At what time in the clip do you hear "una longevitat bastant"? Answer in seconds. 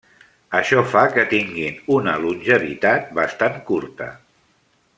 1.97-3.61